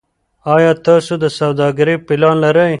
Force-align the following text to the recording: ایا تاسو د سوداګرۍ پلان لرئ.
ایا 0.53 0.71
تاسو 0.85 1.13
د 1.23 1.25
سوداګرۍ 1.39 1.95
پلان 2.07 2.35
لرئ. 2.45 2.69